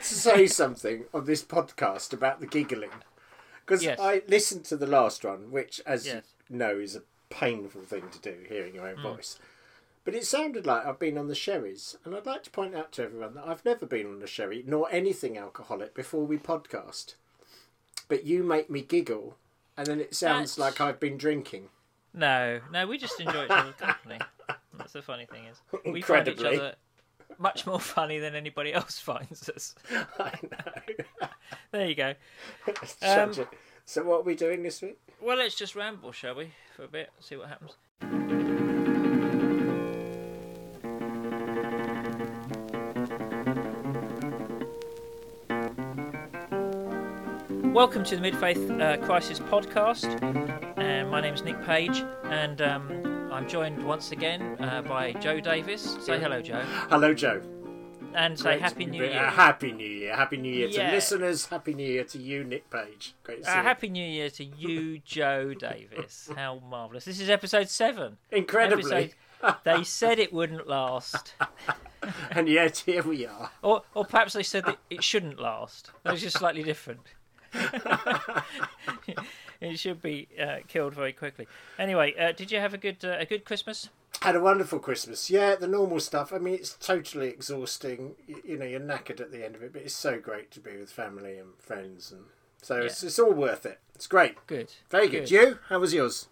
[0.00, 2.90] want to say something on this podcast about the giggling
[3.66, 3.98] because Yes.
[4.00, 6.24] I listened to the last one, which, as Yes.
[6.48, 9.02] you know, is a painful thing to do, hearing your own Mm.
[9.02, 9.38] voice.
[10.04, 12.90] But it sounded like I've been on the sherries, and I'd like to point out
[12.92, 17.14] to everyone that I've never been on a sherry nor anything alcoholic before we podcast.
[18.08, 19.36] But you make me giggle,
[19.76, 21.68] and then it sounds That's- like I've been drinking.
[22.14, 24.18] No, no, we just enjoy each other's company.
[24.72, 26.74] That's the funny thing is, we find each other
[27.38, 29.74] much more funny than anybody else finds us.
[30.18, 31.28] I know.
[31.72, 32.14] There you go.
[33.02, 33.32] Um,
[33.84, 34.98] so, what are we doing this week?
[35.20, 37.72] Well, let's just ramble, shall we, for a bit, see what happens.
[47.74, 50.06] Welcome to the Mid Faith uh, Crisis podcast.
[50.76, 55.40] Uh, my name is Nick Page, and um, I'm joined once again uh, by Joe
[55.40, 55.96] Davis.
[56.00, 57.40] Say hello, Joe, Hello, Joe.
[58.14, 59.04] and say Great Happy New.
[59.04, 59.20] Year.
[59.20, 60.16] Uh, happy New Year.
[60.16, 60.88] Happy New Year Yeah.
[60.90, 61.46] to listeners.
[61.46, 63.14] Happy New Year to you, Nick Page.
[63.22, 63.62] Great to see Uh, you.
[63.62, 66.28] happy New Year to you, Joe Davis.
[66.36, 67.04] How marvellous.
[67.04, 68.18] This is episode seven.
[68.30, 68.92] Incredibly.
[68.92, 69.14] Episode-
[69.64, 71.34] they said it wouldn't last.
[72.32, 73.50] and yet, here we are.
[73.62, 75.92] Or, or perhaps they said that it shouldn't last.
[76.02, 77.00] That was just slightly different.
[79.60, 81.46] it should be uh, killed very quickly.
[81.78, 83.88] Anyway, uh, did you have a good uh, a good Christmas?
[84.22, 85.30] Had a wonderful Christmas.
[85.30, 86.32] Yeah, the normal stuff.
[86.32, 88.16] I mean, it's totally exhausting.
[88.26, 90.60] You, you know, you're knackered at the end of it, but it's so great to
[90.60, 92.12] be with family and friends.
[92.12, 92.24] and
[92.60, 93.78] So it's, it's all worth it.
[93.94, 94.34] It's great.
[94.46, 94.72] Good.
[94.90, 95.28] Very good.
[95.28, 95.30] Good.
[95.30, 95.58] You?
[95.68, 96.28] How was yours?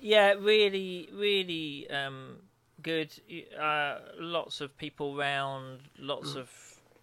[0.00, 2.36] Yeah, really, really um,
[2.82, 3.12] good.
[3.60, 6.50] Uh, lots of people round, lots of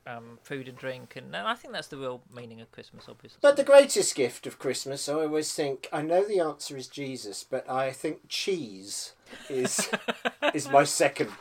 [0.07, 3.39] um, food and drink, and, and I think that's the real meaning of Christmas, obviously.
[3.41, 7.43] But the greatest gift of Christmas, I always think, I know the answer is Jesus,
[7.43, 9.13] but I think cheese
[9.49, 9.89] is
[10.53, 11.31] is my second.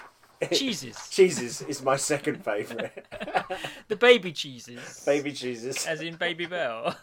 [0.52, 2.92] cheeses, Cheeses is my second favourite.
[3.88, 5.86] the baby cheeses, Baby cheeses.
[5.86, 6.94] as in Babybel.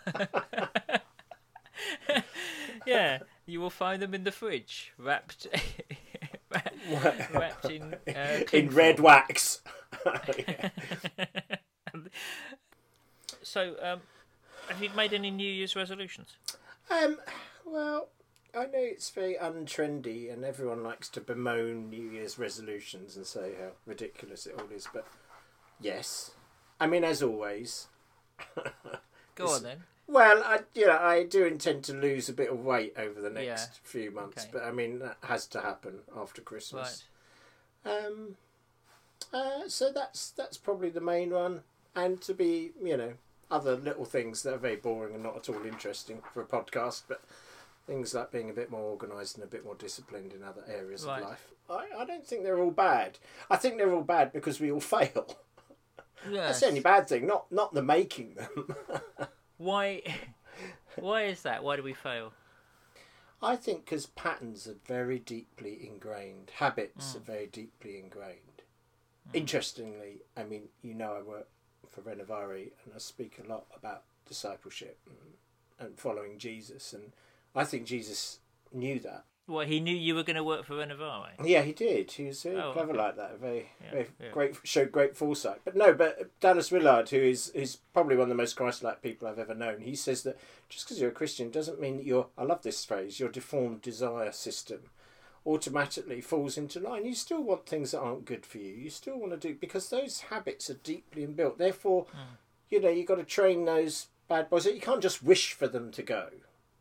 [2.86, 5.47] yeah, you will find them in the fridge, wrapped,
[7.34, 9.62] wrapped in uh, In red wax.
[13.44, 14.01] So, um,
[14.67, 16.35] have you made any New Year's resolutions?
[16.89, 17.17] Um,
[17.66, 18.09] well,
[18.55, 23.53] I know it's very untrendy and everyone likes to bemoan New Year's resolutions and say
[23.59, 25.07] how ridiculous it all is, but
[25.79, 26.31] yes.
[26.79, 27.88] I mean, as always.
[29.35, 29.83] Go on then.
[30.07, 33.29] Well, I you know I do intend to lose a bit of weight over the
[33.29, 33.66] next Yeah.
[33.83, 34.49] few months, Okay.
[34.51, 37.05] but I mean that has to happen after Christmas.
[37.85, 38.05] Right.
[38.05, 38.35] Um,
[39.33, 41.61] uh, so that's that's probably the main one,
[41.96, 43.13] and to be you know
[43.50, 47.03] other little things that are very boring and not at all interesting for a podcast,
[47.07, 47.22] but
[47.85, 51.03] things like being a bit more organised and a bit more disciplined in other areas
[51.06, 51.22] Right.
[51.22, 51.47] of life.
[51.69, 53.18] I, I don't think they're all bad.
[53.50, 55.38] I think they're all bad because we all fail.
[56.29, 58.75] That's the only bad thing, not not the making them.
[59.58, 60.02] Why?
[60.96, 61.63] Why is that?
[61.63, 62.34] Why do we fail?
[63.44, 67.16] I think because patterns are very deeply ingrained, habits Mm.
[67.18, 68.62] are very deeply ingrained.
[69.34, 71.47] Interestingly, I mean, you know, I work
[71.91, 77.12] for Renovare and I speak a lot about discipleship and, and following Jesus, and
[77.56, 78.40] I think Jesus
[78.74, 79.25] knew that.
[79.47, 81.31] Well, he knew you were going to work for Renovare.
[81.44, 82.12] Yeah, he did.
[82.12, 83.00] He was very Oh, clever okay.
[83.02, 83.40] like that.
[83.40, 84.29] Very, Yeah, very yeah.
[84.31, 84.56] great.
[84.63, 85.59] Showed great foresight.
[85.66, 89.28] But no, but Dallas Willard, who is is probably one of the most Christ-like people
[89.28, 90.38] I've ever known, he says that
[90.69, 92.28] just because you're a Christian doesn't mean that you're.
[92.38, 94.81] I love this phrase your deformed desire system
[95.46, 97.06] automatically falls into line.
[97.06, 98.74] You still want things that aren't good for you.
[98.74, 101.57] You still want to do because those habits are deeply inbuilt.
[101.57, 102.35] Therefore, Hmm.
[102.69, 104.66] you know you've got to train those bad boys.
[104.66, 106.29] You can't just wish for them to go.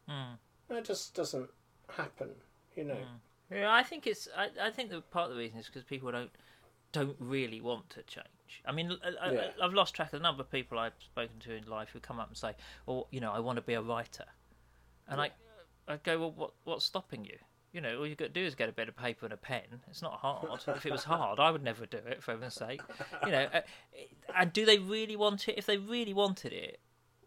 [0.09, 0.38] Mm.
[0.69, 1.50] That just doesn't
[1.97, 2.31] happen.
[2.76, 2.98] You know.
[3.50, 4.28] Yeah, I think it's.
[4.37, 6.31] I, I think that part of the reason is because people don't
[6.92, 8.62] don't really want to change.
[8.66, 9.50] I mean, I, I, Yeah.
[9.62, 12.19] I've lost track of the number of people I've spoken to in life who come
[12.21, 12.54] up and say,
[12.87, 14.27] "Oh, you know, I want to be a writer,"
[15.09, 15.31] and I,
[15.88, 17.38] I go, "Well, what what's stopping you?"
[17.72, 19.36] You know, all you've got to do is get a bit of paper and a
[19.36, 19.62] pen.
[19.88, 20.60] It's not hard.
[20.66, 22.81] if it was hard, I would never do it, for heaven's sake.
[23.25, 23.60] You know, uh,
[24.36, 25.56] and do they really want it?
[25.56, 26.80] If they really wanted it,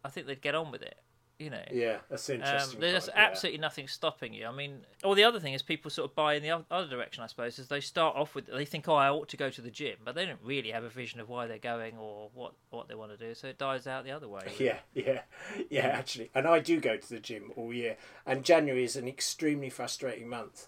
[0.03, 0.97] I think they'd get on with it.
[1.43, 2.79] You know, Yeah, that's um, interesting.
[2.79, 3.25] there's part, yeah.
[3.25, 4.45] absolutely nothing stopping you.
[4.47, 7.23] I mean, or the other thing is people sort of buy in the other direction,
[7.23, 9.61] I suppose, is they start off with they think, oh, I ought to go to
[9.61, 12.53] the gym, but they don't really have a vision of why they're going or what
[12.69, 14.43] what they want to do, so it dies out the other way.
[14.57, 15.21] Yeah, yeah,
[15.69, 15.87] yeah.
[15.87, 19.69] Actually, and I do go to the gym all year, and January is an extremely
[19.69, 20.67] frustrating month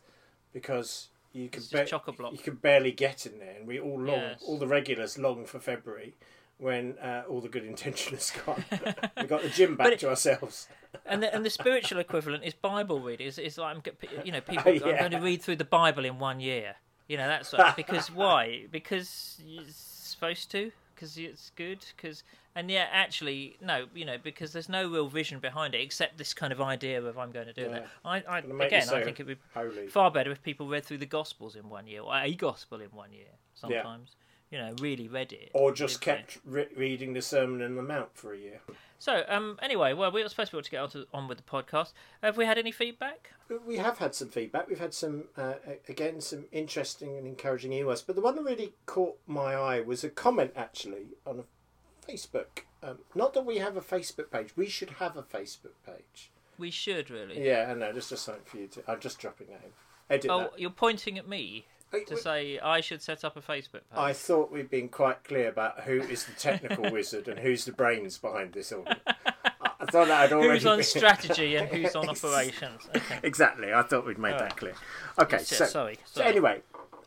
[0.53, 1.87] because you can ba-
[2.31, 4.43] you can barely get in there, and we all long, Yes.
[4.47, 6.15] all the regulars long for February
[6.57, 8.63] when uh, all the good intention is gone.
[9.17, 10.67] we got the gym back it- to ourselves.
[11.05, 13.27] and the, and the spiritual equivalent is Bible reading.
[13.27, 13.83] Is is like I'm,
[14.23, 14.71] you know people.
[14.71, 16.75] I'm going to read through the Bible in one year.
[17.07, 18.65] You know that's what, because why?
[18.71, 20.71] Because you're supposed to.
[20.95, 22.23] because it's good because
[22.55, 26.33] and yeah actually no you know because there's no real vision behind it except this
[26.33, 27.67] kind of idea of i'm going to do Yeah.
[27.67, 29.87] that i, I again so i think it would be holy.
[29.87, 32.87] far better if people read through the gospels in one year or a gospel in
[32.91, 34.15] one year sometimes
[34.51, 38.09] you know really read it Or just kept re- reading the Sermon on the Mount
[38.13, 38.61] for a year.
[38.99, 41.27] so um anyway well we were supposed to be able to get on, to, on
[41.27, 43.31] with the podcast have we had any feedback
[43.65, 44.67] We have had some feedback.
[44.67, 45.53] We've had some, uh,
[45.87, 48.03] again, some interesting and encouraging emails.
[48.03, 52.63] But the one that really caught my eye was a comment actually on a Facebook.
[52.81, 54.57] Um, not that we have a Facebook page.
[54.57, 56.31] We should have a Facebook page.
[56.57, 57.93] we should really Yeah, I know.
[57.93, 58.83] Just a something for you to.
[58.87, 59.71] I'm just dropping that in.
[60.09, 60.59] Edit oh that.
[60.59, 61.65] you're pointing at me
[62.07, 65.49] To say i should set up a facebook page I thought we'd been quite clear
[65.49, 68.85] about who is the technical wizard and who's the brains behind this all.
[68.87, 73.73] I thought that had already who's on been- strategy and who's on operations okay Exactly.
[73.73, 74.57] I thought we'd made All that right.
[74.57, 74.73] clear.
[75.19, 76.29] Okay, So- so sorry, So sorry.
[76.31, 76.61] anyway,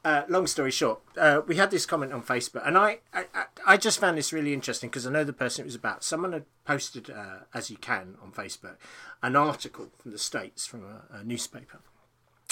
[0.05, 3.45] uh, long story short, uh, we had this comment on Facebook, and I I, I-
[3.67, 6.05] I just found this really interesting because I know the person it was about.
[6.05, 8.77] Someone had posted, uh, as you can on Facebook,
[9.23, 11.81] an article from the states from a, a newspaper,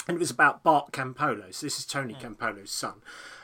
[0.07, 1.53] and it was about Bart Campolo.
[1.53, 3.01] So this is Tony Campolo's son.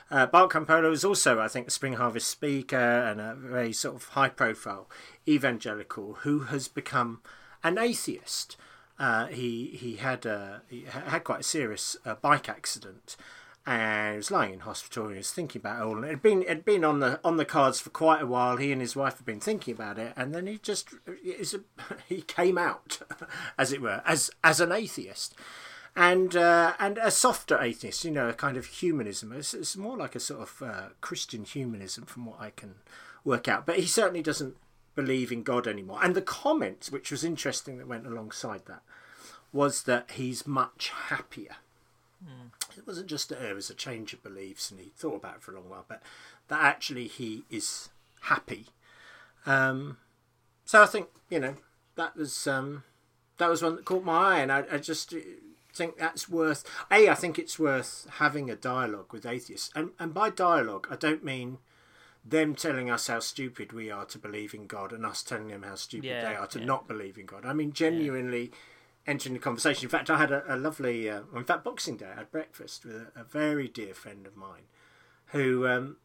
[0.10, 3.96] Uh, Bart Campolo is also, I think, a Spring Harvest speaker and a very sort
[3.96, 4.90] of high-profile
[5.28, 7.22] evangelical who has become
[7.64, 8.56] an atheist.
[9.00, 13.18] Uh, he he had a, he had quite a serious uh, bike accident,
[13.66, 15.06] and he was lying in hospital.
[15.06, 17.00] And he was thinking about it all, and it had been it had been on
[17.00, 18.58] the on the cards for quite a while.
[18.58, 21.60] He and his wife had been thinking about it, and then he just a,
[22.08, 23.02] he came out,
[23.58, 25.36] as it were, as as an atheist
[25.96, 29.32] and uh, and a softer atheist, you know, a kind of humanism.
[29.32, 32.76] It's, it's more like a sort of uh, Christian humanism, from what I can
[33.24, 33.66] work out.
[33.66, 34.56] But he certainly doesn't
[34.96, 36.00] believe in God anymore.
[36.04, 38.82] And the comment, which was interesting, that went alongside that,
[39.52, 41.58] was that he's much happier.
[42.78, 45.42] It wasn't just that there was a change of beliefs and he thought about it
[45.42, 46.02] for a long while, but
[46.48, 47.90] that actually he is
[48.22, 48.68] happy.
[49.46, 49.98] Um,
[50.66, 51.56] so I think you know
[51.96, 52.84] that was um,
[53.38, 55.14] that was one that caught my eye, and I, I just
[55.74, 56.64] think that's worth.
[56.92, 60.96] A, I think it's worth having a dialogue with atheists, and and by dialogue, I
[60.96, 61.60] don't mean
[62.26, 65.64] them telling us how stupid we are to believe in God, and us telling them
[65.64, 66.66] how stupid Yeah, they are to yeah.
[66.66, 67.46] not believe in God.
[67.46, 68.52] I mean, genuinely
[69.06, 69.84] entering the conversation.
[69.84, 72.86] In fact, I had a, a lovely, uh, in fact, Boxing Day, I had breakfast
[72.86, 74.64] with a, a very dear friend of mine,
[75.28, 75.98] who um,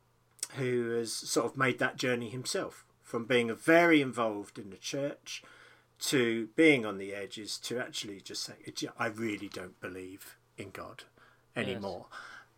[0.55, 4.77] who has sort of made that journey himself from being a very involved in the
[4.77, 5.43] church
[6.01, 8.55] to being on the edges to actually just say,
[8.99, 11.05] I really don't believe in God
[11.57, 12.07] anymore.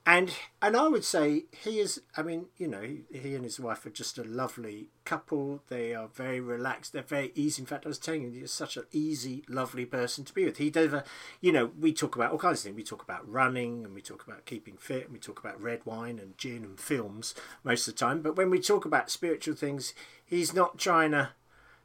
[0.07, 0.33] And
[0.63, 2.01] and I would say he is.
[2.17, 5.63] I mean, you know, he, he and his wife are just a lovely couple.
[5.69, 6.95] They are very relaxed.
[6.95, 7.63] They're very easy.
[7.63, 10.57] In fact, I was telling you, he's such an easy, lovely person to be with.
[10.57, 11.05] He never,
[11.43, 12.77] you know, we talk about all kinds of things.
[12.77, 15.83] We talk about running, and we talk about keeping fit, and we talk about red
[15.85, 18.23] wine and gin and films most of the time.
[18.23, 19.93] But when we talk about spiritual things,
[20.25, 21.31] he's not trying to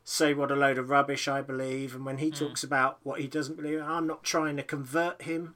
[0.05, 1.93] say what a load of rubbish I believe.
[1.95, 5.55] And when he talks about what he doesn't believe, I'm not trying to convert him.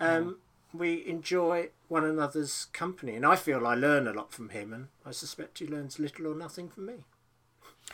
[0.00, 0.38] Um,
[0.74, 4.88] We enjoy one another's company, and I feel I learn a lot from him, and
[5.04, 7.04] I suspect he learns little or nothing from me.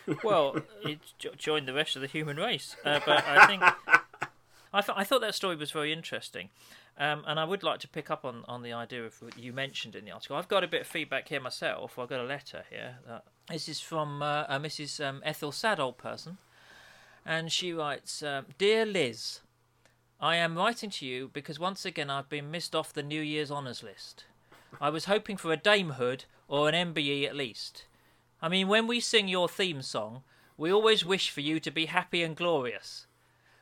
[0.23, 2.77] well, it jo- joined the rest of the human race.
[2.85, 3.63] Uh, but I think
[4.73, 6.51] I, th- I thought that story was very interesting,
[6.99, 9.53] um, and I would like to pick up on, on the idea of what you
[9.53, 10.37] mentioned in the article.
[10.37, 11.99] I've got a bit of feedback here myself.
[11.99, 12.99] I've got a letter here.
[13.11, 13.19] Uh,
[13.49, 15.05] this is from uh, uh, Mrs.
[15.05, 16.39] Um, Ethel Sad Old Person,
[17.25, 19.41] and she writes, um, "Dear Liz."
[20.21, 23.53] I am writing to you because once again I've been missed off the New Year's
[23.53, 24.25] honours list.
[24.81, 27.85] I was hoping for a damehood or an MBE at least.
[28.43, 30.25] I mean, when we sing your theme song,
[30.57, 33.07] we always wish for you to be happy and glorious.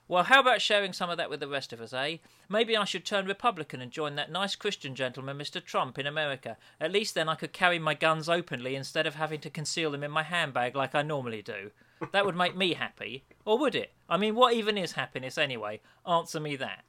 [0.09, 2.19] Well, how about sharing some of that with the rest of us, eh?
[2.49, 5.63] Maybe I should turn Republican and join that nice Christian gentleman, Mr.
[5.63, 6.57] Trump, in America.
[6.81, 10.05] At least then I could carry my guns openly instead of having to conceal them
[10.05, 11.73] in my handbag like I normally do.
[12.13, 13.25] That would make me happy.
[13.45, 13.93] Or would it?
[14.09, 15.81] I mean, what even is happiness anyway?
[16.07, 16.85] Answer me that.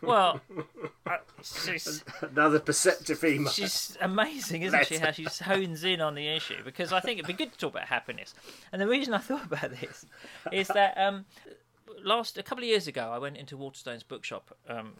[0.00, 0.40] Well,
[1.06, 3.50] uh, she's, Another perceptive email.
[3.50, 4.98] she's amazing, isn't she?
[4.98, 7.72] How she hones in on the issue because I think it'd be good to talk
[7.72, 8.32] about happiness.
[8.70, 10.06] And the reason I thought about this
[10.52, 11.24] is that um,
[12.02, 14.94] last a couple of years ago, I went into Waterstone's bookshop um,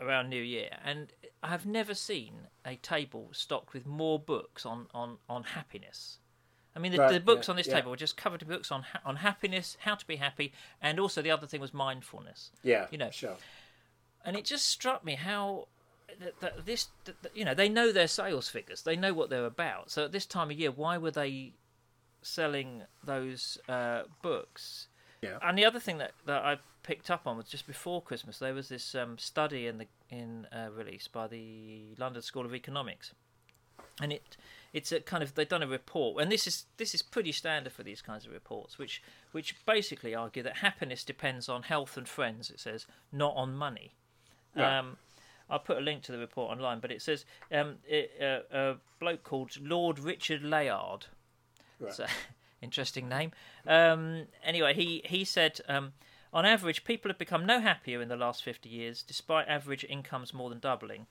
[0.00, 4.86] around New Year, and I have never seen a table stocked with more books on
[4.94, 6.18] on on happiness.
[6.74, 7.74] I mean, the, Right, the books yeah, on this yeah.
[7.76, 11.00] table were just covered in books on ha- on happiness, how to be happy, and
[11.00, 13.10] also the other thing was mindfulness yeah, you know.
[13.10, 13.36] sure.
[14.24, 15.66] and it just struck me how
[16.20, 19.30] that, that this that, that, you know they know their sales figures they know what
[19.30, 21.54] they're about so at this time of year why were they
[22.22, 24.88] selling those uh, books
[25.22, 25.38] Yeah.
[25.42, 28.54] and the other thing that, that I picked up on was just before Christmas there
[28.54, 33.12] was this um, study in the in uh, released by the London School of Economics
[34.00, 34.36] and it
[34.72, 37.72] it's a kind of they've done a report, and this is this is pretty standard
[37.72, 42.08] for these kinds of reports, which which basically argue that happiness depends on health and
[42.08, 42.50] friends.
[42.50, 43.94] It says not on money.
[44.54, 44.78] Right.
[44.78, 44.96] Um,
[45.48, 48.76] I'll put a link to the report online, but it says um, it, uh, a
[49.00, 51.06] bloke called Lord Richard Layard.
[51.80, 51.98] Right.
[51.98, 52.06] An
[52.62, 53.32] interesting name.
[53.66, 55.60] Um, anyway, he he said.
[55.68, 55.92] Um,
[56.32, 60.32] on average, people have become no happier in the last 50 years, despite average incomes
[60.32, 61.08] more than doubling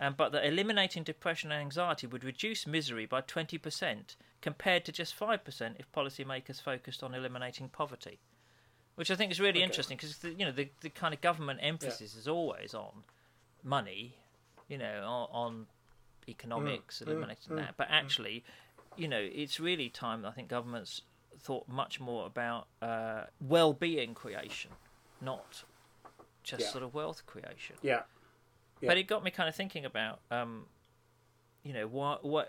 [0.00, 5.18] um, but that eliminating depression and anxiety would reduce misery by 20% compared to just
[5.18, 8.18] 5% if policymakers focused on eliminating poverty.
[8.94, 9.64] Which I think is really Okay.
[9.64, 13.04] interesting because you know the, the kind of government emphasis is always on
[13.62, 14.14] money,
[14.68, 15.66] you know, on, on
[16.28, 17.74] economics, Mm, eliminating mm, that.
[17.76, 18.44] But actually,
[19.00, 21.02] you know, it's really time I think governments
[21.38, 24.72] thought much more about uh, well-being creation,
[25.20, 25.64] not
[26.42, 26.68] just Yeah.
[26.68, 27.76] sort of wealth creation.
[27.82, 28.02] Yeah.
[28.80, 28.88] Yeah.
[28.88, 30.66] But it got me kind of thinking about, um,
[31.62, 31.86] you know,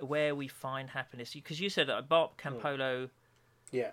[0.02, 1.34] where we find happiness.
[1.34, 3.10] Because you said that Bob Campolo,
[3.72, 3.92] Yeah.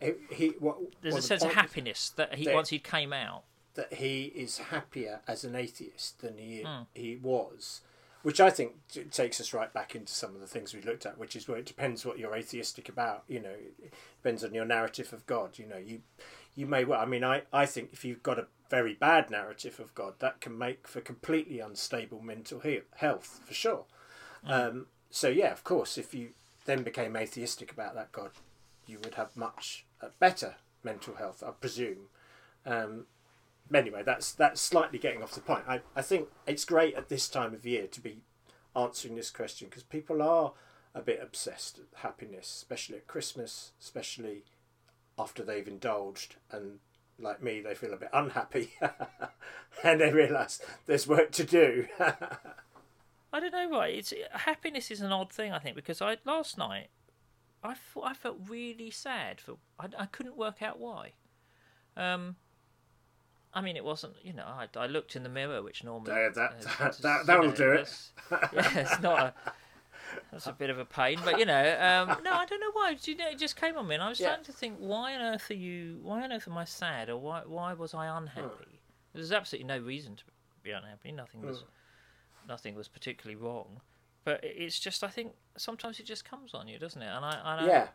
[0.00, 2.78] He, he what, there's well, a the sense of happiness that he that- once he
[2.78, 3.44] came out.
[3.74, 6.86] that he is happier as an atheist than he Mm.
[6.94, 7.82] he was,
[8.24, 11.04] which I think t- takes us right back into some of the things we looked
[11.04, 13.22] at, which is where it depends what you're atheistic about.
[13.28, 15.58] You know, it depends on your narrative of God.
[15.58, 16.00] You know, you
[16.54, 17.00] you may well.
[17.00, 20.40] I mean, I I think if you've got a very bad narrative of God, that
[20.40, 23.84] can make for completely unstable mental he- health for sure.
[24.46, 26.30] Um, so yeah, of course, if you
[26.64, 28.30] then became atheistic about that God,
[28.86, 32.08] you would have much uh, better mental health, I presume.
[32.64, 33.04] Um,
[33.72, 35.64] anyway, that's that's slightly getting off the point.
[35.68, 38.22] I, I think it's great at this time of year to be
[38.76, 40.52] answering this question because people are
[40.94, 44.44] a bit obsessed with happiness, especially at Christmas, especially
[45.18, 46.78] after they've indulged and
[47.18, 48.72] like me, they feel a bit unhappy
[49.84, 51.86] and they realise there's work to do.
[52.00, 53.88] I don't know why.
[53.88, 56.88] It's happiness is an odd thing, I think, because I last night
[57.62, 61.12] I I felt really sad for I, I couldn't work out why.
[61.96, 62.36] Um,
[63.54, 64.14] I mean, it wasn't.
[64.22, 67.26] You know, I, I looked in the mirror, which normally Yeah, that- uh, that, that,
[67.26, 67.88] that will know, do it.
[68.30, 69.34] that's- Yeah, it's not a.
[70.30, 72.94] That's a bit of a pain, but you know, um, no, I don't know why.
[73.00, 74.28] Do You know, it just came on me, and I was Yeah.
[74.28, 75.98] starting to think, why on earth are you?
[76.02, 77.42] Why on earth am I sad, or why?
[77.44, 78.80] Why was I unhappy?
[79.12, 80.24] There's absolutely no reason to
[80.62, 81.10] be unhappy.
[81.12, 81.64] Nothing was,
[82.48, 83.80] nothing was particularly wrong,
[84.24, 87.06] but it's just I think sometimes it just comes on you, doesn't it?
[87.08, 87.88] And I, and I, yeah, I,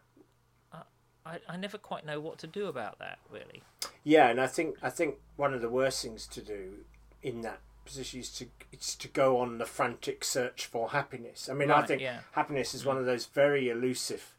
[1.26, 3.62] I never quite know what to do about that, really.
[4.04, 6.86] yeah, and I think I think one of the worst things to do
[7.22, 11.48] in that position is to it's to go on the frantic search for happiness.
[11.50, 12.20] I mean, I think yeah.
[12.32, 14.34] happiness is one of those very elusive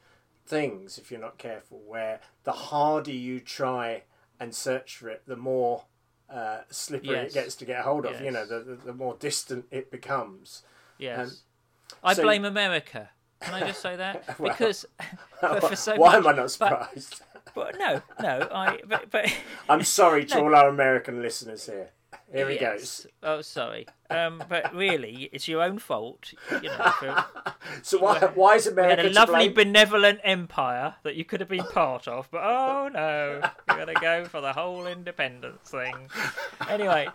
[0.46, 1.80] things if you're not careful.
[1.86, 4.02] Where the harder you try
[4.40, 5.84] and search for it, the more
[6.28, 7.30] uh, slippery Yes.
[7.30, 8.20] it gets to get hold of.
[8.20, 10.62] You know, the, the the more distant it becomes.
[10.98, 11.42] Yes,
[12.02, 13.10] I Um, so- blame America.
[13.40, 14.24] Can I just say that?
[14.38, 14.86] Well, because
[15.40, 17.22] for, so Why much, am I not surprised?
[17.54, 18.78] But no, no, I.
[18.86, 19.32] But, but
[19.68, 20.44] I'm sorry to No.
[20.44, 21.90] all our American listeners here.
[22.32, 23.02] Here he yes.
[23.02, 23.06] goes.
[23.24, 23.86] Oh, sorry.
[24.08, 26.32] Um, but really, it's your own fault.
[26.62, 27.24] You know, for,
[27.82, 31.48] So why why is we America had a lovely benevolent empire that you could have
[31.48, 36.08] been part of, but oh no, you got to go for the whole independence thing.
[36.68, 37.08] Anyway,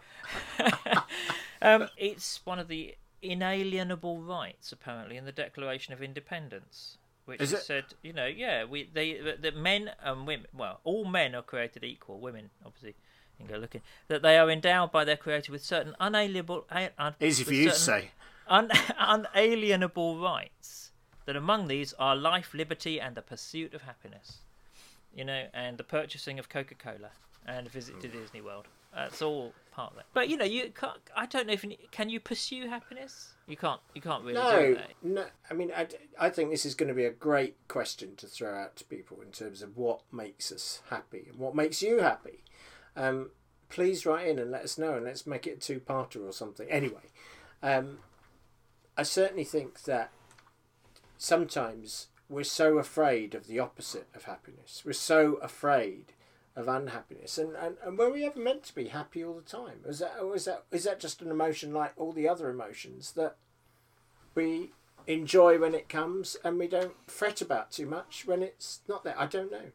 [1.62, 2.96] um, it's one of the
[3.32, 7.62] inalienable rights apparently in the Declaration of Independence, which Is it?
[7.64, 11.84] said, you know, yeah, we they that men and women, well, all men are created
[11.84, 12.20] equal.
[12.20, 12.96] Women, obviously.
[13.38, 16.66] You can go looking that they are endowed by their creator with certain unalienable,
[17.20, 18.12] Easy for you to say.
[18.48, 20.92] un- unalienable rights.
[21.26, 24.38] That among these are life, liberty, and the pursuit of happiness.
[25.14, 27.10] You know, and the purchasing of Coca Cola
[27.48, 28.68] and a visit to Disney World.
[28.94, 30.06] That's all part of that.
[30.14, 30.98] But you know, you can't.
[31.16, 33.34] I don't know if can you pursue happiness.
[33.48, 33.82] You can't.
[33.94, 34.92] You can't really No, that.
[35.04, 35.26] no.
[35.50, 35.88] I mean, I,
[36.20, 39.22] I think this is going to be a great question to throw out to people
[39.22, 42.44] in terms of what makes us happy and what makes you happy.
[42.96, 43.32] Um,
[43.70, 46.68] please write in and let us know, and let's make it a two-parter or something.
[46.70, 47.12] Anyway,
[47.62, 48.00] um,
[48.98, 50.12] I certainly think that
[51.18, 54.84] sometimes we're so afraid of the opposite of happiness.
[54.86, 56.14] We're so afraid
[56.56, 59.80] of unhappiness, and, and, and were we ever meant to be happy all the time?
[59.86, 63.12] Is that or is that is that just an emotion like all the other emotions
[63.14, 63.36] that
[64.36, 64.72] we
[65.08, 69.20] enjoy when it comes and we don't fret about too much when it's not there?
[69.20, 69.72] I don't know.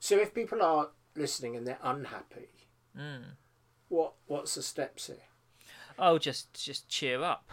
[0.00, 2.48] So if people are listening and they're unhappy,
[2.98, 3.36] Mm.
[3.88, 5.16] what what's the steps here?
[5.98, 7.50] Oh, just just cheer up,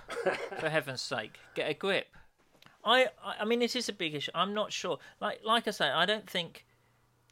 [0.59, 2.07] for heaven's sake, get a grip.
[2.83, 4.31] I, I I mean, it is a big issue.
[4.35, 4.99] I'm not sure.
[5.21, 6.65] Like like I say, I don't think,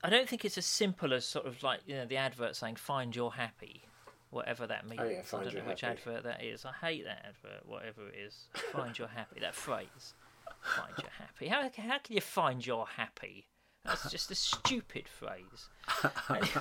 [0.04, 2.76] I don't think it's as simple as sort of like you know the advert saying
[2.76, 3.84] "Find your happy,"
[4.30, 5.02] whatever that means.
[5.04, 6.00] Oh, yeah, I don't know which happy.
[6.00, 6.66] advert that is.
[6.66, 8.48] I hate that advert, whatever it is.
[8.72, 9.40] Find your happy.
[9.40, 10.14] That phrase.
[10.62, 11.48] find your happy.
[11.48, 13.48] How, how can you find your happy?
[13.88, 15.70] That's just a stupid phrase.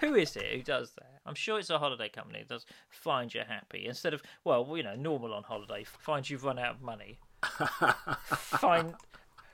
[0.00, 1.20] who is it who does that?
[1.24, 4.82] I'm sure it's a holiday company that does find you happy instead of well, you
[4.82, 5.84] know, normal on holiday.
[5.84, 7.18] Find you've run out of money.
[8.26, 8.94] find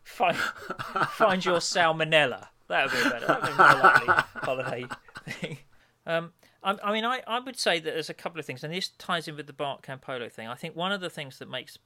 [0.02, 2.48] find find your salmonella.
[2.68, 3.26] That would be a better.
[3.26, 4.06] That would be more likely
[4.42, 4.86] holiday
[5.28, 5.58] thing.
[6.06, 8.72] Um, I, I, mean, I, I would say that there's a couple of things, and
[8.72, 10.48] this ties in with the Bart Campolo thing.
[10.48, 11.78] I think one of the things that makes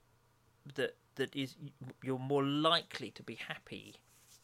[0.74, 1.56] that that is
[2.02, 3.96] you're more likely to be happy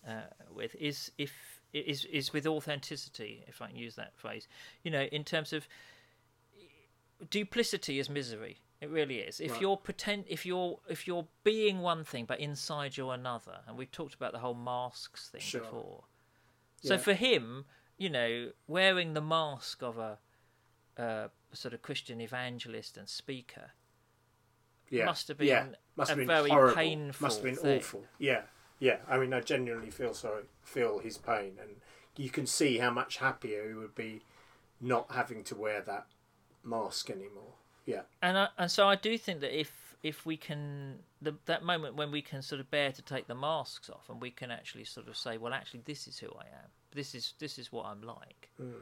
[0.07, 0.23] uh,
[0.55, 1.33] with is if
[1.73, 4.49] is is with authenticity, if I can use that phrase.
[4.83, 5.67] You know, in terms of
[7.31, 8.59] duplicity is misery.
[8.81, 9.39] It really is.
[9.39, 9.61] If right.
[9.61, 13.93] you're pretend, if you're if you're being one thing but inside you're another, and we've
[13.93, 15.61] talked about the whole masks thing sure.
[15.61, 16.05] before.
[16.83, 17.01] So yeah.
[17.01, 17.65] for him,
[17.97, 20.19] you know, wearing the mask of a
[20.99, 23.73] uh, sort of Christian evangelist and speaker
[24.93, 25.07] yeah.
[25.07, 25.67] must have been yeah.
[25.97, 26.77] must a have been very horrible.
[26.77, 27.25] painful.
[27.25, 27.79] Must have been thing.
[27.79, 28.05] awful.
[28.19, 28.43] Yeah,
[28.79, 28.99] yeah.
[29.09, 31.71] I mean, I genuinely feel sorry, feel his pain, and
[32.17, 34.23] you can see how much happier he would be
[34.81, 36.07] not having to wear that
[36.63, 37.55] mask anymore.
[37.87, 41.65] Yeah, and I, and so I do think that if if we can the, that
[41.65, 44.51] moment when we can sort of bear to take the masks off and we can
[44.51, 46.71] actually sort of say, well, actually, this is who I am.
[46.95, 48.51] This is this is what I'm like.
[48.61, 48.73] Mm.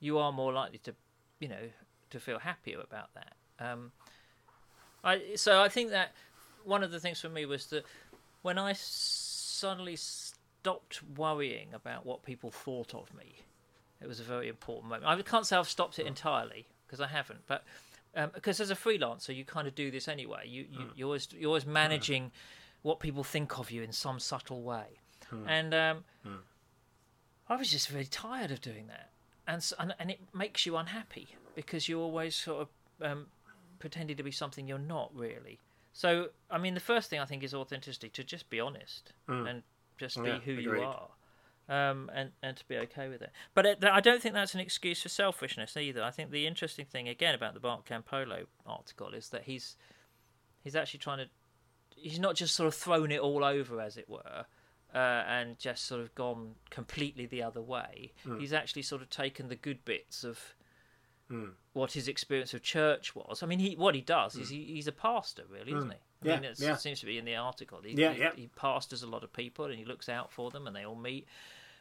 [0.00, 0.94] You are more likely to,
[1.38, 1.68] you know,
[2.10, 3.34] to feel happier about that.
[3.58, 3.92] Um,
[5.04, 6.12] I so I think that
[6.64, 7.84] one of the things for me was that
[8.42, 13.36] when I suddenly stopped worrying about what people thought of me,
[14.00, 15.06] it was a very important moment.
[15.06, 17.64] I can't say I've stopped it entirely because I haven't, but
[18.14, 20.44] um, because as a freelancer, you kind of do this anyway.
[20.46, 20.90] You, you mm.
[20.94, 22.30] you're always you're always managing mm.
[22.82, 25.00] what people think of you in some subtle way,
[25.32, 25.44] mm.
[25.46, 26.04] and um,
[27.48, 29.10] I was just very tired of doing that,
[29.46, 33.26] and, so, and and it makes you unhappy because you're always sort of um,
[33.78, 35.58] pretending to be something you're not really.
[35.92, 39.48] So, I mean, the first thing I think is authenticity to just be honest mm.
[39.48, 39.62] and
[39.98, 40.64] just be yeah, who agreed.
[40.64, 41.08] you are.
[41.70, 44.60] Um, and and to be okay with it, but it, I don't think that's an
[44.60, 46.02] excuse for selfishness either.
[46.02, 49.76] I think the interesting thing again about the Bart Campolo article is that he's
[50.64, 51.28] he's actually trying to
[51.96, 54.46] he's not just sort of thrown it all over as it were,
[54.94, 58.12] uh, and just sort of gone completely the other way.
[58.26, 58.40] Mm.
[58.40, 60.38] He's actually sort of taken the good bits of
[61.30, 61.50] mm.
[61.72, 63.42] what his experience of church was.
[63.42, 64.42] I mean, he what he does mm.
[64.42, 65.90] is he, he's a pastor, really, isn't hmm.
[65.90, 65.96] he?
[66.22, 66.74] I yeah, mean, yeah.
[66.74, 67.80] it seems to be in the article.
[67.82, 68.32] He, yeah, he, yeah.
[68.36, 70.96] he pastors a lot of people and he looks out for them, and they all
[70.96, 71.26] meet,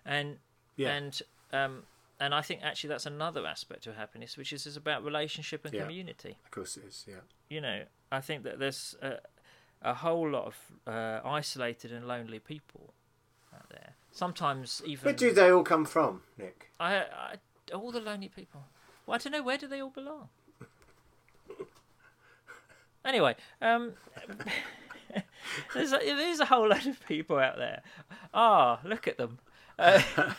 [0.05, 0.37] and
[0.75, 0.89] yeah.
[0.93, 1.83] and um,
[2.19, 5.73] and I think actually that's another aspect of happiness, which is, is about relationship and
[5.73, 5.81] yeah.
[5.81, 6.37] community.
[6.45, 7.05] Of course, it is.
[7.07, 7.15] Yeah.
[7.49, 9.17] You know, I think that there's a,
[9.81, 12.93] a whole lot of uh, isolated and lonely people
[13.55, 13.93] out there.
[14.11, 15.05] Sometimes even.
[15.05, 16.71] Where do they all come from, Nick?
[16.79, 17.35] I, I
[17.73, 18.63] all the lonely people.
[19.05, 19.43] Well, I don't know.
[19.43, 20.29] Where do they all belong?
[23.05, 23.93] anyway, um,
[25.73, 27.81] there's, a, there's a whole lot of people out there.
[28.33, 29.39] Ah, look at them.
[29.79, 30.01] Uh,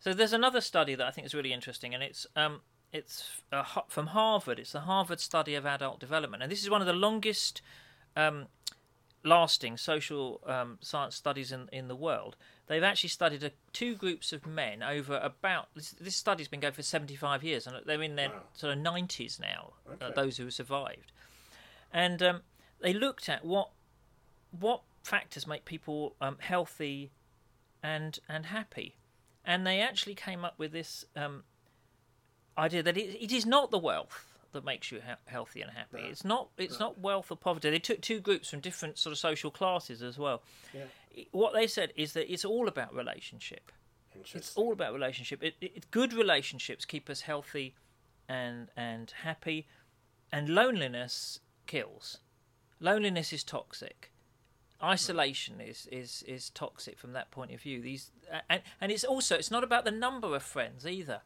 [0.00, 2.60] so there's another study that I think is really interesting, and it's um,
[2.92, 4.58] it's uh, from Harvard.
[4.58, 7.62] It's the Harvard Study of Adult Development, and this is one of the longest
[8.16, 8.46] um,
[9.24, 12.36] lasting social um, science studies in, in the world.
[12.66, 16.74] They've actually studied a, two groups of men over about this, this study's been going
[16.74, 18.42] for 75 years, and they're in their wow.
[18.52, 19.72] sort of 90s now.
[19.88, 20.06] Uh, okay.
[20.06, 21.12] Uh, those who have survived,
[21.92, 22.40] and um,
[22.80, 23.70] they looked at what
[24.58, 27.10] what factors make people um, healthy
[27.82, 28.96] and and happy,
[29.44, 31.44] and they actually came up with this um,
[32.56, 36.02] idea that it, it is not the wealth that makes you ha- healthy and happy.
[36.10, 37.70] It's not it's not wealth or poverty.
[37.70, 40.42] They took two groups from different sort of social classes as well.
[40.74, 40.84] Yeah.
[41.32, 43.72] What they said is that it's all about relationship.
[44.34, 45.42] It's all about relationship.
[45.42, 47.74] It, it, good relationships keep us healthy
[48.28, 49.66] and and happy,
[50.32, 52.18] and loneliness kills.
[52.80, 54.12] Loneliness is toxic.
[54.82, 57.80] Isolation is, is, is toxic from that point of view.
[57.80, 58.12] These
[58.48, 61.22] and, and it's also it's not about the number of friends either.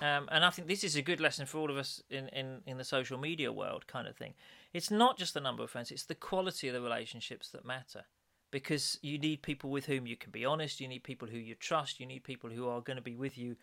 [0.00, 2.60] Um, and I think this is a good lesson for all of us in, in,
[2.66, 4.34] in the social media world, kind of thing.
[4.72, 8.04] It's not just the number of friends, it's the quality of the relationships that matter.
[8.50, 11.54] Because you need people with whom you can be honest, you need people who you
[11.54, 13.56] trust, you need people who are going to be with you,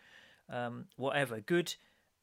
[0.48, 1.40] um, whatever.
[1.40, 1.74] Good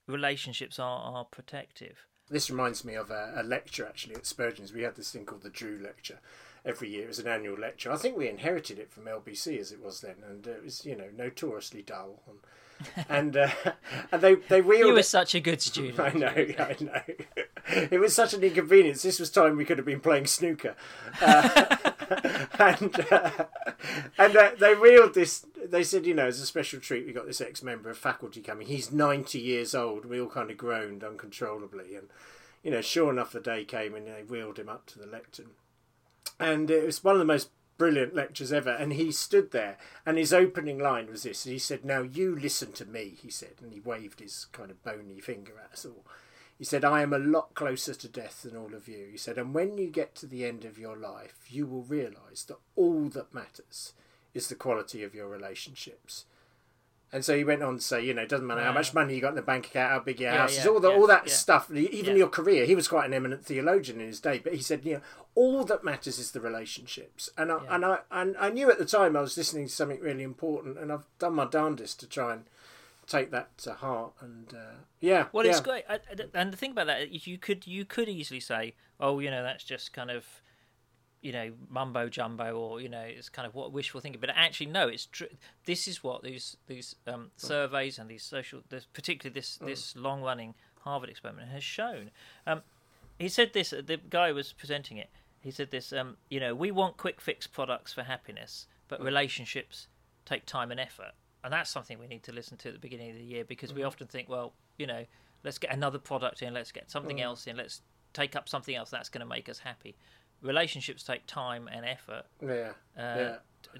[0.07, 2.07] relationships are, are protective.
[2.29, 4.73] This reminds me of a, a, lecture actually at Spurgeon's.
[4.73, 6.19] We had this thing called the Drew Lecture
[6.67, 7.03] every year.
[7.03, 7.91] It was an annual lecture.
[7.91, 10.95] I think we inherited it from LBC as it was then, and it was you
[10.95, 12.21] know notoriously dull.
[12.27, 12.39] And,
[13.09, 13.49] and uh,
[14.11, 14.87] and they they wheeled.
[14.87, 15.99] You were such a good student.
[15.99, 17.15] I know, I know.
[17.91, 19.01] It was such an inconvenience.
[19.01, 20.75] This was time we could have been playing snooker,
[21.21, 21.77] uh,
[22.59, 23.45] and uh,
[24.17, 25.45] and uh, they wheeled this.
[25.65, 28.67] They said, you know, as a special treat, we got this ex-member of faculty coming.
[28.67, 30.05] He's ninety years old.
[30.05, 32.09] We all kind of groaned uncontrollably, and
[32.63, 35.51] you know, sure enough, the day came and they wheeled him up to the lectern.
[36.39, 38.71] And it was one of the most brilliant lectures ever.
[38.71, 41.43] And he stood there, and his opening line was this.
[41.43, 44.83] He said, "Now you listen to me," he said, and he waved his kind of
[44.83, 46.03] bony finger at us all.
[46.57, 49.09] He said, I am a lot closer to death than all of you.
[49.11, 52.43] He said, and when you get to the end of your life, you will realise
[52.47, 53.93] that all that matters
[54.33, 56.25] is the quality of your relationships.
[57.13, 59.15] And so he went on to say, you know, it doesn't matter how much money
[59.15, 60.91] you got in the bank account, how big your Yeah, house is, yeah, all, the,
[60.91, 62.65] all that stuff, even your career.
[62.65, 65.01] He was quite an eminent theologian in his day, but he said, you know,
[65.33, 67.29] all that matters is the relationships.
[67.37, 70.01] And I, and I and I knew at the time I was listening to something
[70.01, 72.43] really important, and I've done my darndest to try and
[73.07, 74.11] take that to heart.
[74.19, 75.51] And uh, yeah, Well, yeah.
[75.51, 75.99] it's great, I,
[76.33, 79.43] and the thing about that is you could you could easily say, oh, you know,
[79.43, 80.25] that's just kind of,
[81.21, 84.21] you know, mumbo jumbo, or you know, it's kind of what wishful thinking.
[84.21, 85.27] But actually, no, it's true.
[85.65, 90.21] This is what these these um, surveys and these social, this, particularly this this long
[90.21, 92.11] running Harvard experiment has shown.
[92.45, 92.61] Um,
[93.19, 93.71] he said this.
[93.71, 95.09] The guy was presenting it.
[95.41, 95.91] He said this.
[95.91, 99.87] Um, you know, we want quick fix products for happiness, but relationships
[100.25, 103.11] take time and effort, and that's something we need to listen to at the beginning
[103.11, 105.05] of the year because we often think, well, you know,
[105.43, 107.81] let's get another product in, let's get something else in, let's
[108.13, 109.95] take up something else that's going to make us happy.
[110.41, 112.25] Relationships take time and effort.
[112.41, 113.35] yeah, Uh, yeah.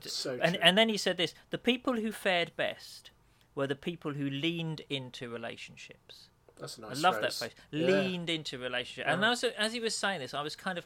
[0.06, 0.62] So and true.
[0.64, 3.12] and then he said this: the people who fared best
[3.56, 6.30] were the people who leaned into relationships.
[6.60, 6.98] That's a nice.
[6.98, 7.54] I love that phrase.
[7.54, 7.66] phrase.
[7.72, 7.88] Yeah.
[7.88, 9.06] Leaned into relationship.
[9.08, 10.86] And as, as he was saying this, I was kind of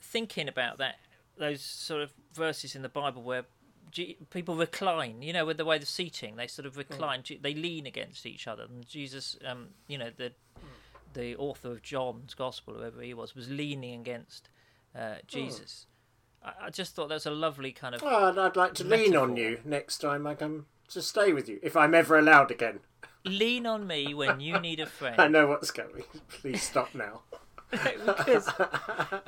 [0.00, 0.96] thinking about that
[1.36, 3.44] those sort of verses in the Bible where
[3.90, 5.20] G- people recline.
[5.22, 7.22] You know, with the way the seating, they sort of recline.
[7.22, 8.64] G- They lean against each other.
[8.64, 10.32] And Jesus, um, you know, the
[11.14, 14.48] the author of John's Gospel, whoever he was, was leaning against
[14.96, 15.86] uh, Jesus.
[16.44, 18.02] I, I just thought that was a lovely kind of.
[18.04, 21.48] Oh, and I'd like to lean on you next time I come to stay with
[21.48, 22.80] you, if I'm ever allowed again.
[23.24, 25.18] Lean on me when you need a friend.
[25.20, 26.04] I know what's coming.
[26.28, 27.22] Please stop now.
[27.70, 28.48] because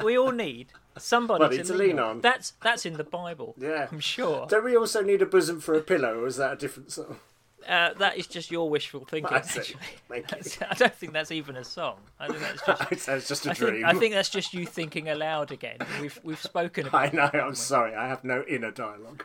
[0.05, 2.11] we all need somebody Somebody to, to lean, lean on.
[2.11, 2.20] on.
[2.20, 3.55] That's that's in the Bible.
[3.59, 3.88] Yeah.
[3.90, 4.46] I'm sure.
[4.46, 7.18] Don't we also need a bosom for a pillow, or is that a different song?
[7.66, 9.37] Uh, that is just your wishful thinking.
[9.37, 9.76] Actually.
[10.11, 11.96] I don't think that's even a song.
[12.20, 13.00] I think that's just.
[13.05, 13.85] Sounds just a I think, dream.
[13.85, 15.79] I think that's just you thinking aloud again.
[16.00, 17.12] We've we've spoken about.
[17.12, 17.24] I know.
[17.24, 17.94] it, haven't I'm sorry.
[17.94, 19.24] I have no inner dialogue.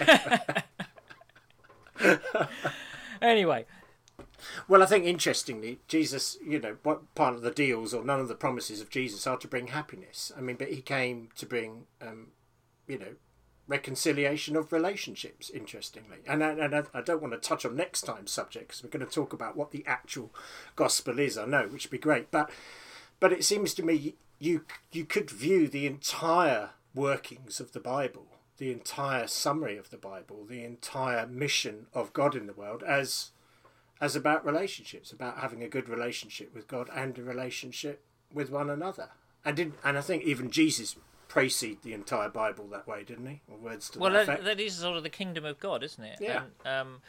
[3.22, 3.66] Anyway,
[4.66, 8.28] Well, I think interestingly, Jesus, you know, what part of the deals or none of
[8.28, 10.32] the promises of Jesus are to bring happiness.
[10.36, 12.28] I mean, but he came to bring, um,
[12.86, 13.14] you know,
[13.68, 15.50] reconciliation of relationships.
[15.50, 18.90] Interestingly, and I, and I, don't want to touch on next time's subject because we're
[18.90, 20.30] going to talk about what the actual
[20.76, 21.38] gospel is.
[21.38, 22.50] I know, which would be great, but
[23.18, 28.26] but it seems to me you you could view the entire workings of the Bible,
[28.58, 33.30] the entire summary of the Bible, the entire mission of God in the world as
[34.00, 38.70] as about relationships, about having a good relationship with God and a relationship with one
[38.70, 39.10] another.
[39.44, 40.96] And and I think even Jesus
[41.30, 43.40] preceded the entire Bible that way, didn't he?
[43.48, 46.02] Or words to well, that that, that is sort of the kingdom of God, isn't
[46.04, 46.18] it?
[46.20, 46.42] Yeah.
[46.64, 47.02] And, um,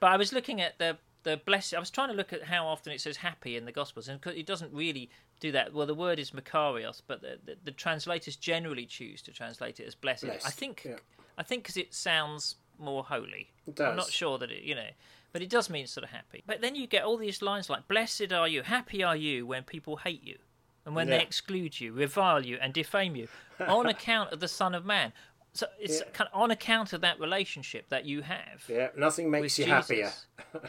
[0.00, 1.74] but I was looking at the the blessed.
[1.74, 4.24] I was trying to look at how often it says happy in the Gospels, and
[4.24, 5.74] it doesn't really do that.
[5.74, 9.86] Well, the word is makarios, but the, the, the translators generally choose to translate it
[9.86, 10.24] as blessed.
[10.24, 10.84] I think.
[10.86, 10.96] yeah.
[11.36, 13.50] I think because it sounds more holy.
[13.66, 14.88] It I'm not sure that it, you know,
[15.32, 16.42] but it does mean sort of happy.
[16.46, 19.64] But then you get all these lines like, "Blessed are you, happy are you when
[19.64, 20.38] people hate you,
[20.86, 23.28] and when they exclude you, revile you, and defame you,
[23.60, 25.12] on account of the Son of Man."
[25.52, 26.10] So it's Yeah.
[26.12, 29.70] kind of on account of that relationship that you have Yeah, nothing makes you Jesus.
[29.88, 30.12] happier.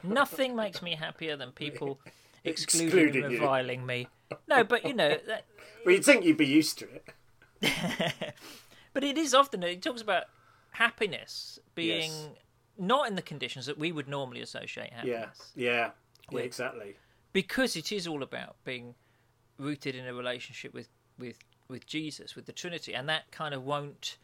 [0.03, 1.99] Nothing makes me happier than people
[2.45, 3.39] excluding, Excluding and you.
[3.39, 4.07] reviling me.
[4.47, 5.45] No, but you know, that,
[5.85, 6.87] Well, you'd think you'd be used to
[7.61, 8.33] it.
[8.93, 10.25] but it is often it talks about
[10.71, 12.29] happiness being Yes.
[12.77, 15.51] not in the conditions that we would normally associate happiness.
[15.55, 15.91] yeah, yeah
[16.31, 16.95] With- exactly.
[17.33, 18.95] because it is all about being
[19.57, 23.63] rooted in a relationship with with with Jesus, with the Trinity, and that kind of
[23.63, 24.17] won't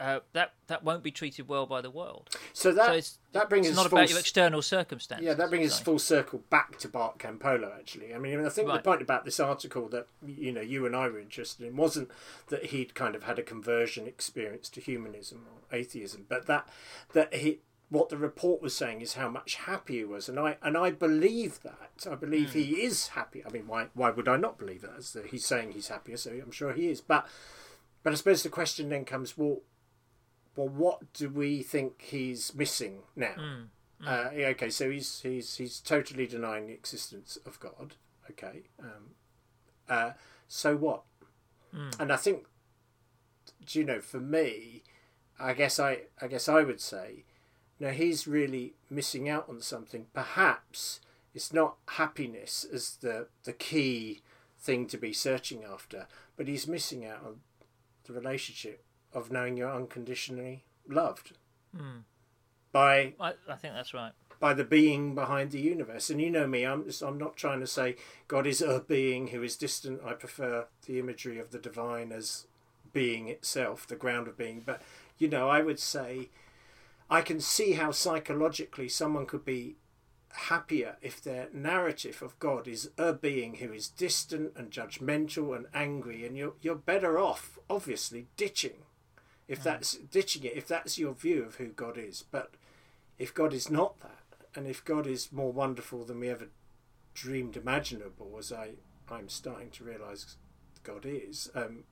[0.00, 2.30] uh, that that won't be treated well by the world.
[2.52, 5.26] So that so that brings it's us not full about your external circumstances.
[5.26, 7.76] Yeah, that brings us full circle back to Bart Campolo.
[7.76, 10.94] Actually, I mean, I think the point about this article that you know you and
[10.94, 12.10] I were interested in wasn't
[12.48, 16.68] that he'd kind of had a conversion experience to humanism or atheism, but that
[17.12, 20.56] that he what the report was saying is how much happy he was, and I
[20.62, 22.06] and I believe that.
[22.10, 22.58] I believe Hmm.
[22.58, 23.42] he is happy.
[23.44, 24.96] I mean, why why would I not believe that?
[24.98, 27.00] As the, he's saying he's happier, so I'm sure he is.
[27.00, 27.26] But
[28.02, 29.62] but I suppose the question then comes, well,
[30.54, 33.34] well, what do we think he's missing now?
[33.36, 34.06] Hmm.
[34.06, 37.96] Uh, okay, so he's he's he's totally denying the existence of God.
[38.30, 39.14] Okay, um,
[39.88, 40.12] uh,
[40.46, 41.02] so what?
[41.98, 42.46] And I think,
[43.66, 44.82] do you know, for me,
[45.40, 47.24] I guess I I guess I would say,
[47.80, 50.06] no, he's really missing out on something.
[50.12, 51.00] Perhaps
[51.34, 54.22] it's not happiness as the the key
[54.58, 57.40] thing to be searching after, but he's missing out on
[58.04, 61.32] the relationship of knowing you're unconditionally loved
[61.76, 62.04] Mm.
[62.72, 64.12] by I, I think that's right.
[64.40, 66.08] by the being behind the universe.
[66.10, 69.28] And you know me, I'm just, I'm not trying to say God is a being
[69.28, 70.00] who is distant.
[70.04, 72.46] I prefer the imagery of the divine as
[72.92, 74.62] being itself, the ground of being.
[74.64, 74.80] But
[75.18, 76.30] you know, I would say
[77.10, 79.76] I can see how psychologically someone could be
[80.32, 85.66] happier if their narrative of God is a being who is distant and judgmental and
[85.72, 88.84] angry, and you're you're better off, obviously, ditching
[89.48, 92.22] if that's ditching it if that's your view of who God is.
[92.30, 92.54] But
[93.18, 94.22] if God is not that,
[94.54, 96.48] and if God is more wonderful than we ever
[97.14, 98.72] dreamed imaginable, as I
[99.10, 100.36] I'm starting to realise
[100.82, 101.84] God is, um,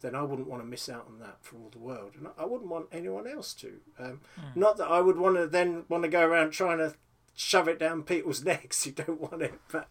[0.00, 2.44] then I wouldn't want to miss out on that for all the world, and I
[2.44, 3.80] wouldn't want anyone else to.
[3.98, 4.20] Um,
[4.54, 6.94] Not that I would want to then want to go around trying to
[7.34, 9.88] shove it down people's necks who don't want it, but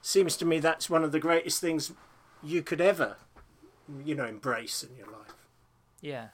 [0.00, 1.92] seems to me that's one of the greatest things
[2.42, 3.16] you could ever,
[4.04, 5.34] you know, embrace in your life.
[6.00, 6.28] Yeah,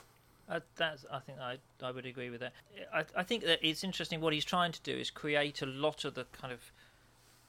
[0.48, 1.04] uh, that's.
[1.12, 2.52] I think I I would agree with that.
[2.92, 4.20] I I think that it's interesting.
[4.20, 6.72] What he's trying to do is create a lot of the kind of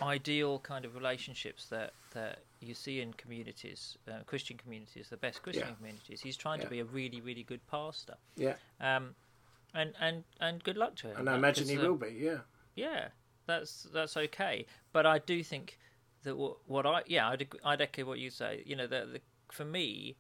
[0.02, 5.42] ideal kind of relationships that that you see in communities, uh, Christian communities, the best
[5.42, 5.76] Christian Yeah.
[5.76, 6.22] communities.
[6.22, 8.16] He's trying to be a really really good pastor.
[8.36, 9.16] Yeah, Um,
[9.74, 11.18] and and and good luck to him.
[11.18, 12.10] and I imagine he uh, will be.
[12.12, 12.40] Yeah,
[12.76, 13.10] yeah,
[13.46, 14.66] that's that's okay.
[14.92, 15.78] But I do think
[16.24, 18.64] that what, what I yeah I'd I'd echo what you say.
[18.66, 20.18] You know that the, for me,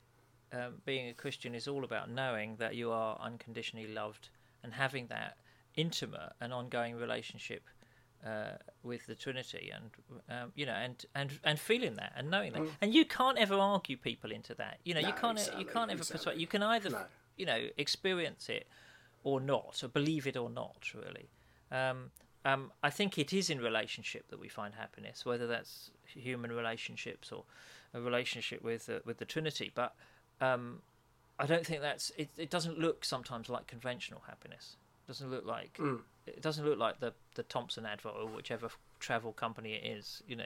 [0.53, 4.29] um, being a Christian is all about knowing that you are unconditionally loved
[4.63, 5.37] and having that
[5.75, 7.63] intimate and ongoing relationship
[8.25, 9.89] uh, with the Trinity, and
[10.29, 13.55] um, you know, and, and and feeling that and knowing that, and you can't ever
[13.55, 14.77] argue people into that.
[14.83, 15.21] You know, you Mm.
[15.21, 16.17] Can't exactly, you can't ever exactly.
[16.17, 16.39] persuade.
[16.41, 17.05] You can either No.
[17.37, 18.67] you know experience it
[19.23, 21.29] or not, or believe it or not, really.
[21.71, 22.11] Um,
[22.45, 27.31] um, I think it is in relationship that we find happiness, whether that's human relationships
[27.31, 27.43] or
[27.93, 29.71] a relationship with uh, with the Trinity.
[29.73, 29.93] But
[30.41, 30.81] um,
[31.37, 32.29] I don't think that's it.
[32.37, 34.75] It doesn't look sometimes like conventional happiness.
[35.03, 36.01] It doesn't look like Mm.
[36.35, 40.21] It doesn't look like the the Thomson advert or whichever travel company it is.
[40.27, 40.45] You know,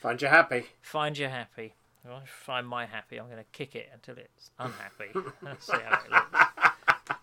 [0.00, 0.66] find you happy.
[0.82, 1.74] find you happy.
[2.04, 3.18] Well, I find my happy.
[3.18, 5.10] I'm going to kick it until it's unhappy.
[5.42, 7.18] Let's see how it looks.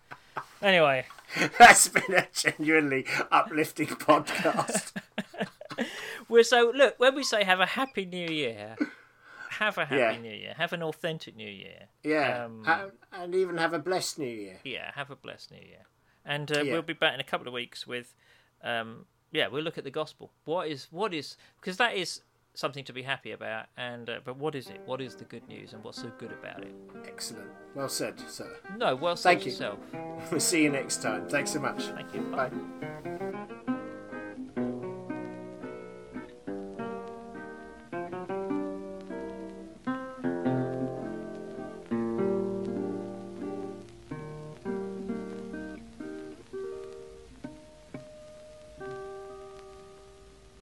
[0.62, 1.06] Anyway,
[1.60, 4.92] That's been a genuinely uplifting podcast.
[6.30, 8.76] We're so look when we say have a happy new year,
[9.50, 10.18] have a happy Yeah.
[10.22, 11.88] new year, have an authentic new year.
[12.04, 14.60] Yeah, Um, and, and even have a blessed New Year.
[14.64, 15.86] Yeah, have a blessed new year.
[16.26, 16.74] And uh, Yeah.
[16.74, 18.14] we'll be back in a couple of weeks with,
[18.64, 20.32] um, yeah, we'll look at the gospel.
[20.46, 22.22] What is what is because that is
[22.54, 23.68] something to be happy about.
[23.78, 24.82] And uh, but what is it?
[24.86, 25.74] What is the good news?
[25.74, 26.74] And what's so good about it?
[27.08, 27.50] Excellent.
[27.76, 28.58] Well said, sir.
[28.78, 29.52] No, well said Thank you.
[29.52, 29.80] yourself.
[30.30, 31.28] We'll see you next time.
[31.28, 31.86] Thanks so much.
[31.86, 32.22] Thank you.
[32.22, 32.52] Bye.